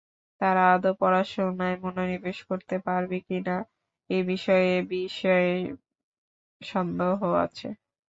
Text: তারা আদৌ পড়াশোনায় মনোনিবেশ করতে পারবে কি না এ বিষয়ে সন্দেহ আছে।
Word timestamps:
তারা 0.41 0.63
আদৌ 0.73 0.91
পড়াশোনায় 1.01 1.77
মনোনিবেশ 1.83 2.37
করতে 2.49 2.75
পারবে 2.87 3.17
কি 3.27 3.37
না 3.47 3.57
এ 4.09 4.17
বিষয়ে 4.27 5.51
সন্দেহ 6.61 7.09
আছে। 7.43 7.67